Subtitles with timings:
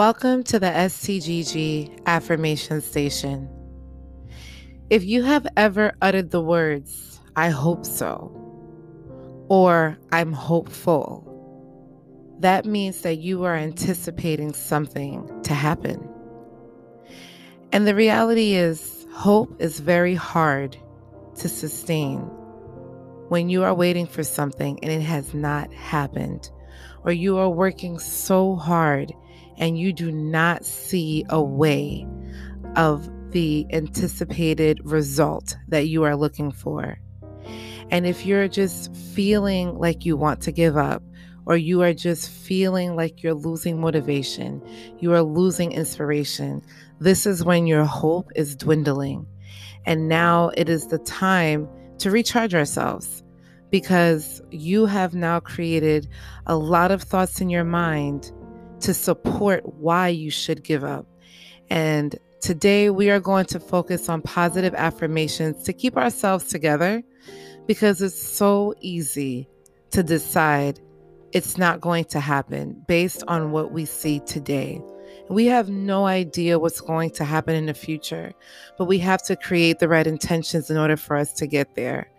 [0.00, 3.50] Welcome to the STGG Affirmation Station.
[4.88, 8.32] If you have ever uttered the words, I hope so,
[9.50, 11.26] or I'm hopeful,
[12.38, 16.08] that means that you are anticipating something to happen.
[17.70, 20.78] And the reality is, hope is very hard
[21.34, 22.20] to sustain
[23.28, 26.48] when you are waiting for something and it has not happened,
[27.04, 29.12] or you are working so hard
[29.60, 32.06] and you do not see a way
[32.74, 36.98] of the anticipated result that you are looking for.
[37.90, 41.02] And if you're just feeling like you want to give up,
[41.46, 44.62] or you are just feeling like you're losing motivation,
[44.98, 46.62] you are losing inspiration,
[47.00, 49.26] this is when your hope is dwindling.
[49.84, 51.68] And now it is the time
[51.98, 53.22] to recharge ourselves
[53.70, 56.08] because you have now created
[56.46, 58.32] a lot of thoughts in your mind
[58.80, 61.06] to support why you should give up.
[61.68, 67.02] And today we are going to focus on positive affirmations to keep ourselves together
[67.66, 69.48] because it's so easy
[69.90, 70.80] to decide
[71.32, 74.82] it's not going to happen based on what we see today.
[75.28, 78.32] We have no idea what's going to happen in the future,
[78.76, 82.10] but we have to create the right intentions in order for us to get there.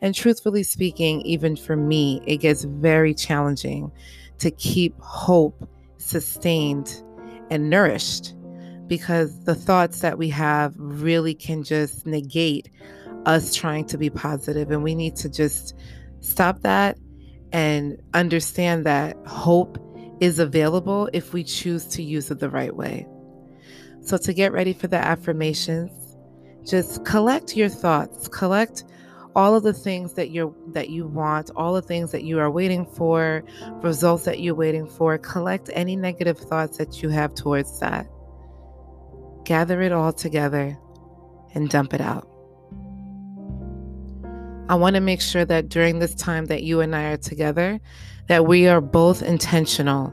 [0.00, 3.92] And truthfully speaking, even for me, it gets very challenging
[4.38, 5.68] to keep hope
[6.04, 7.02] sustained
[7.50, 8.34] and nourished
[8.86, 12.70] because the thoughts that we have really can just negate
[13.26, 15.74] us trying to be positive and we need to just
[16.20, 16.98] stop that
[17.52, 19.78] and understand that hope
[20.20, 23.06] is available if we choose to use it the right way.
[24.02, 25.90] So to get ready for the affirmations,
[26.66, 28.84] just collect your thoughts, collect
[29.36, 32.50] all of the things that you're that you want all the things that you are
[32.50, 33.42] waiting for
[33.82, 38.06] results that you're waiting for collect any negative thoughts that you have towards that.
[39.44, 40.78] Gather it all together
[41.54, 42.28] and dump it out.
[44.68, 47.78] I want to make sure that during this time that you and i are together
[48.28, 50.12] that we are both intentional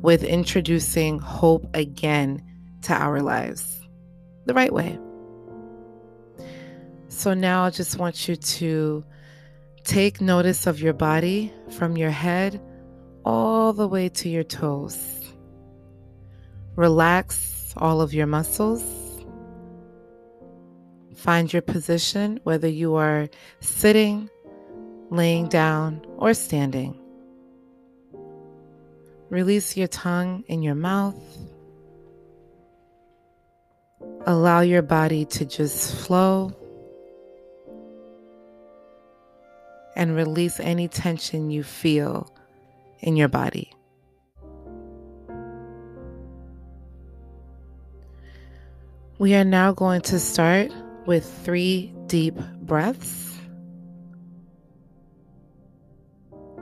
[0.00, 2.40] with introducing hope again
[2.82, 3.80] to our lives
[4.46, 4.98] the right way
[7.20, 9.04] so now I just want you to
[9.84, 12.58] take notice of your body from your head
[13.26, 14.98] all the way to your toes.
[16.76, 18.82] Relax all of your muscles.
[21.14, 23.28] Find your position, whether you are
[23.60, 24.30] sitting,
[25.10, 26.98] laying down, or standing.
[29.28, 31.20] Release your tongue in your mouth.
[34.24, 36.56] Allow your body to just flow
[40.00, 42.34] and release any tension you feel
[43.00, 43.70] in your body.
[49.18, 50.72] We are now going to start
[51.04, 53.30] with three deep breaths.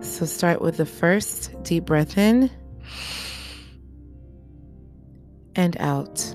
[0.00, 2.50] So start with the first deep breath in
[5.54, 6.34] and out.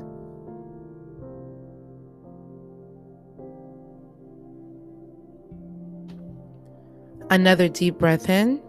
[7.32, 8.62] Another deep breath in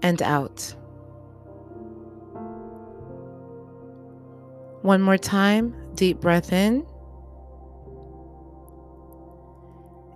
[0.00, 0.74] and out.
[4.80, 6.86] One more time, deep breath in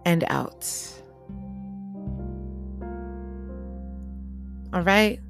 [0.06, 0.66] and out.
[4.72, 5.20] All right,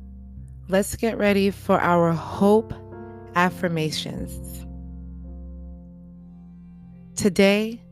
[0.69, 2.73] let's get ready for our hope
[3.35, 4.65] affirmations.
[7.17, 7.83] Today,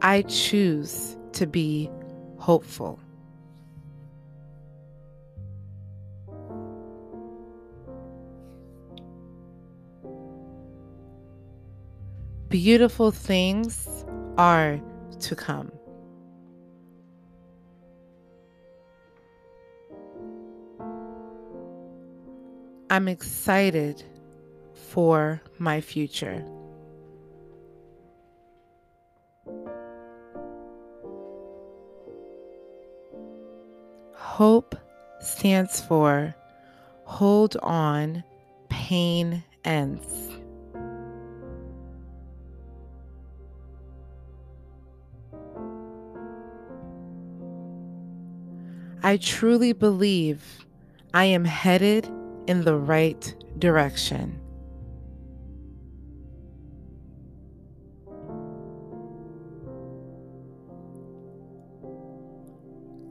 [0.00, 1.90] I choose to be
[2.36, 3.00] hopeful.
[12.50, 14.04] Beautiful things
[14.36, 14.78] are
[15.20, 15.72] to come.
[22.90, 24.04] I'm excited
[24.74, 26.44] for my future.
[34.30, 34.76] Hope
[35.18, 36.34] stands for
[37.04, 38.22] hold on,
[38.68, 40.30] pain ends.
[49.02, 50.64] I truly believe
[51.12, 52.06] I am headed
[52.46, 54.40] in the right direction.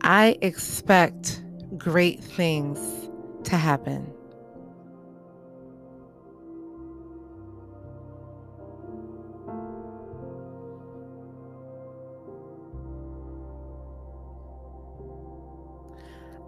[0.09, 1.39] I expect
[1.77, 2.79] great things
[3.44, 4.11] to happen.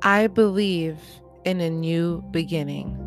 [0.01, 0.97] I believe
[1.45, 3.00] in a new beginning.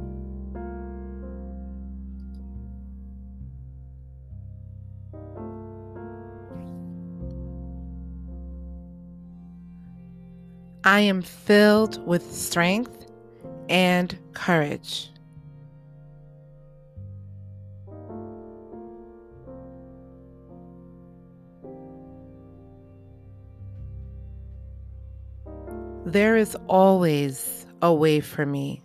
[10.87, 13.07] I am filled with strength
[13.71, 15.11] and courage.
[26.05, 28.83] There is always a way for me.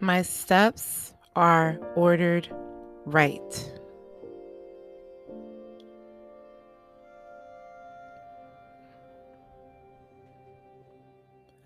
[0.00, 2.48] My steps are ordered
[3.06, 3.72] right.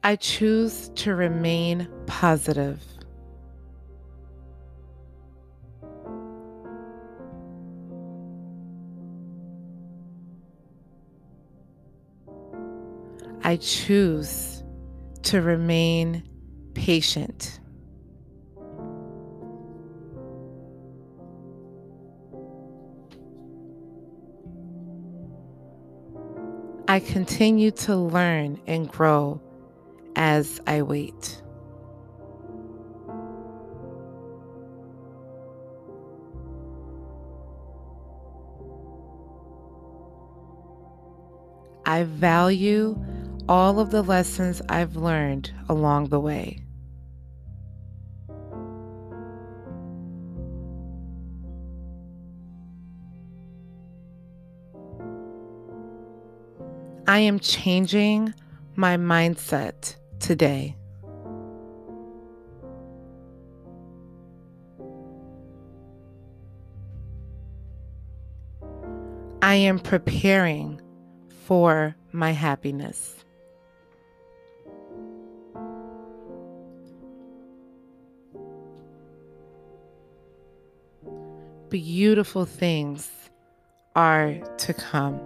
[0.02, 2.82] I choose to remain positive.
[13.43, 14.62] I choose
[15.22, 16.22] to remain
[16.75, 17.61] patient.
[26.87, 29.41] I continue to learn and grow
[30.17, 31.41] as I wait.
[41.87, 43.03] I value
[43.49, 46.63] all of the lessons I've learned along the way.
[57.06, 58.33] I am changing
[58.77, 60.75] my mindset today.
[69.43, 70.81] I am preparing
[71.45, 73.15] for my happiness.
[81.69, 83.11] Beautiful things
[83.95, 85.21] are to come.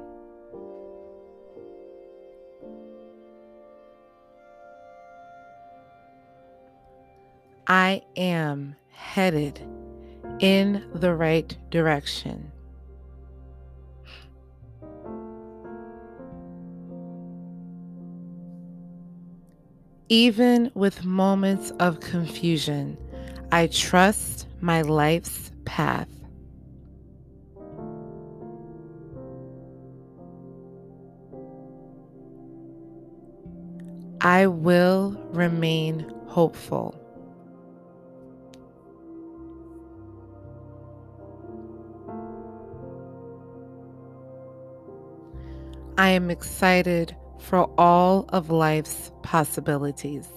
[7.71, 9.61] I am headed
[10.41, 12.51] in the right direction.
[20.09, 22.97] Even with moments of confusion,
[23.53, 26.09] I trust my life's path.
[34.23, 36.99] I will remain hopeful.
[45.99, 50.29] I am excited for all of life's possibilities.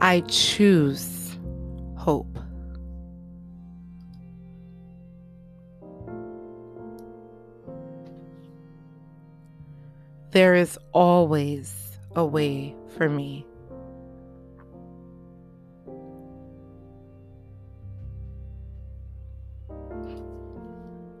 [0.00, 1.36] I choose
[1.96, 2.38] hope.
[10.30, 13.44] There is always a way for me.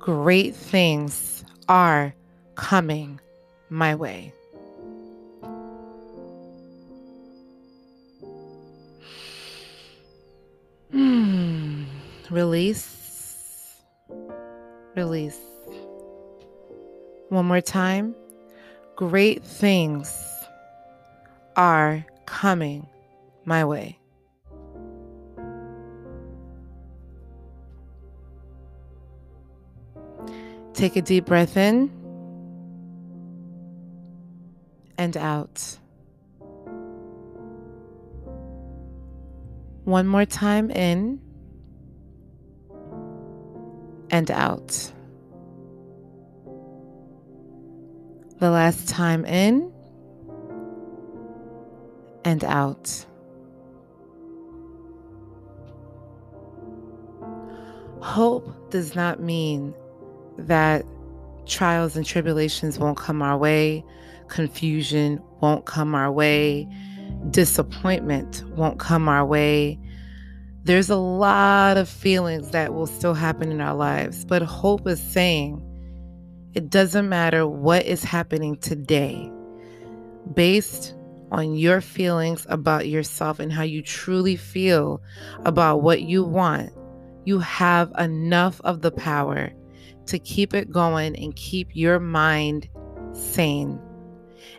[0.06, 2.14] Great things are
[2.54, 3.18] coming
[3.70, 4.32] my way.
[10.92, 11.82] Hmm.
[12.30, 13.82] Release.
[14.94, 15.40] Release.
[17.30, 18.14] One more time.
[18.94, 20.16] Great things
[21.56, 22.86] are coming
[23.44, 23.98] my way.
[30.76, 31.90] Take a deep breath in
[34.98, 35.78] and out.
[39.84, 41.18] One more time in
[44.10, 44.92] and out.
[48.38, 49.72] The last time in
[52.22, 53.06] and out.
[58.02, 59.72] Hope does not mean
[60.38, 60.84] that
[61.46, 63.84] trials and tribulations won't come our way,
[64.28, 66.68] confusion won't come our way,
[67.30, 69.78] disappointment won't come our way.
[70.64, 75.00] There's a lot of feelings that will still happen in our lives, but hope is
[75.00, 75.62] saying
[76.54, 79.30] it doesn't matter what is happening today.
[80.34, 80.94] Based
[81.30, 85.00] on your feelings about yourself and how you truly feel
[85.44, 86.72] about what you want,
[87.24, 89.52] you have enough of the power
[90.06, 92.68] to keep it going and keep your mind
[93.12, 93.80] sane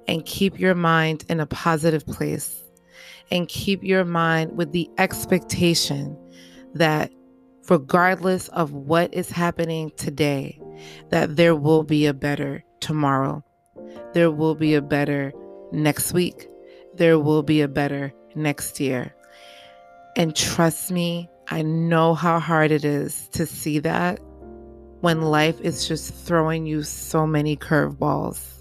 [0.08, 2.64] and keep your mind in a positive place
[3.32, 6.18] and keep your mind with the expectation
[6.74, 7.12] that
[7.70, 10.60] regardless of what is happening today
[11.10, 13.44] that there will be a better tomorrow.
[14.14, 15.34] There will be a better
[15.72, 16.48] next week.
[16.96, 19.14] There will be a better next year.
[20.16, 24.20] And trust me i know how hard it is to see that
[25.02, 28.58] when life is just throwing you so many curveballs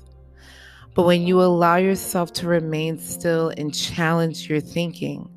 [0.96, 5.28] but when you allow yourself to remain still and challenge your thinking,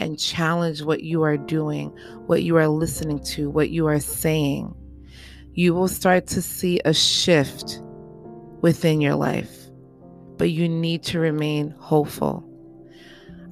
[0.00, 1.88] and challenge what you are doing,
[2.26, 4.74] what you are listening to, what you are saying,
[5.52, 7.82] you will start to see a shift
[8.60, 9.68] within your life.
[10.36, 12.46] But you need to remain hopeful.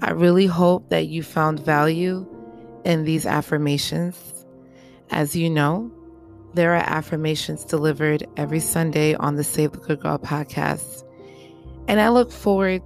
[0.03, 2.27] I really hope that you found value
[2.85, 4.45] in these affirmations.
[5.11, 5.91] As you know,
[6.59, 11.05] there are affirmations delivered every Sunday on the Save the Good Girl podcast.
[11.87, 12.83] And I look forward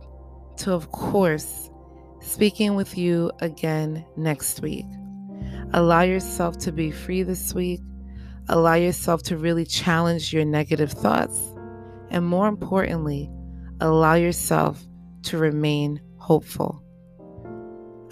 [0.59, 1.71] to, of course,
[2.21, 4.85] speaking with you again next week.
[5.73, 7.81] Allow yourself to be free this week.
[8.51, 11.41] Allow yourself to really challenge your negative thoughts.
[12.11, 13.31] And more importantly,
[13.81, 14.87] allow yourself
[15.23, 16.85] to remain hopeful.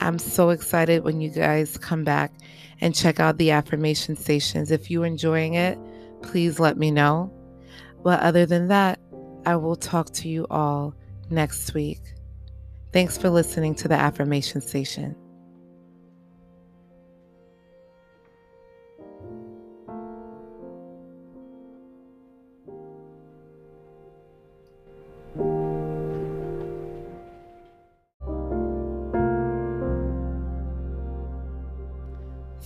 [0.00, 2.32] I'm so excited when you guys come back
[2.80, 4.70] and check out the affirmation stations.
[4.70, 5.78] If you're enjoying it,
[6.22, 7.32] please let me know.
[8.02, 8.98] But other than that,
[9.46, 10.94] I will talk to you all
[11.30, 12.00] next week.
[12.92, 15.14] Thanks for listening to the affirmation station.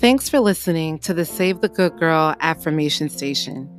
[0.04, 3.70] Thanks for listening to the Save the Good Girl affirmation station.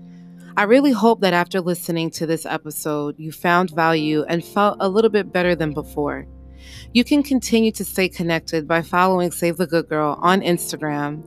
[0.57, 4.89] I really hope that after listening to this episode, you found value and felt a
[4.89, 6.25] little bit better than before.
[6.95, 11.23] You can continue to stay connected by following Save the Good Girl on Instagram,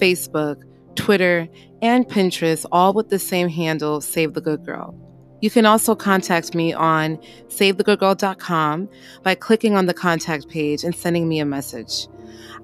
[0.00, 0.64] Facebook,
[0.96, 1.46] Twitter,
[1.80, 4.96] and Pinterest, all with the same handle, Save the Good Girl.
[5.40, 7.18] You can also contact me on
[7.48, 8.88] savethegoodgirl.com
[9.22, 12.08] by clicking on the contact page and sending me a message.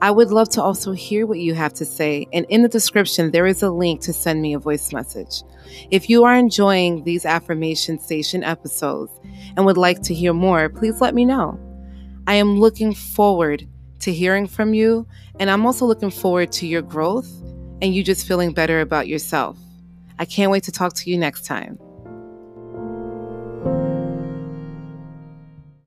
[0.02, 3.30] I would love to also hear what you have to say, and in the description,
[3.30, 5.42] there is a link to send me a voice message.
[5.90, 9.12] If you are enjoying these affirmation station episodes
[9.56, 11.59] and would like to hear more, please let me know.
[12.26, 13.66] I am looking forward
[14.00, 15.06] to hearing from you,
[15.40, 17.30] and I'm also looking forward to your growth
[17.83, 19.59] and you just feeling better about yourself.
[20.18, 21.78] I can't wait to talk to you next time.